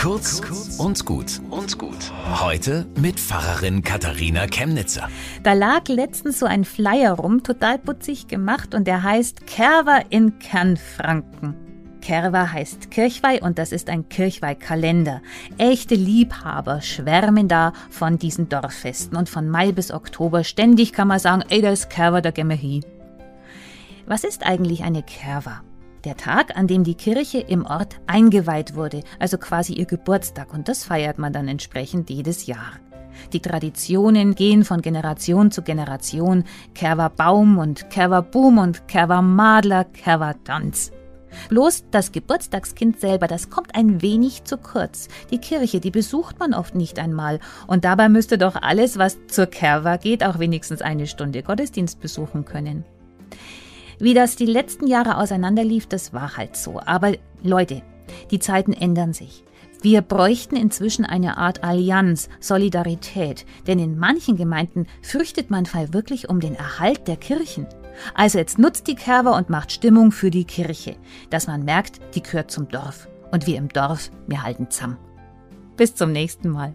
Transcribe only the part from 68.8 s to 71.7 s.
die Kerber und macht Stimmung für die Kirche, dass man